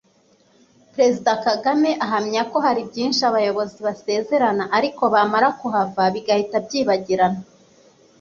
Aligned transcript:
Perezida 0.93 1.31
Kagame 1.45 1.89
ahamya 2.05 2.41
ko 2.51 2.57
hari 2.65 2.81
byinshi 2.89 3.21
abayobozi 3.29 3.77
basezerana 3.87 4.63
ariko 4.77 5.01
bamara 5.13 5.47
kuhava 5.59 6.03
bigahita 6.13 6.57
byibagirana 6.65 7.39